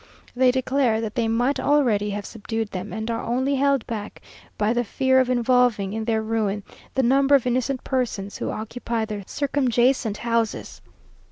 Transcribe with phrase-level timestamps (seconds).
[0.35, 4.19] They declare that they might already have subdued them, and are only held back
[4.57, 6.63] by the fear of involving in their ruin
[6.95, 10.81] the number of innocent persons who occupy the circumjacent houses.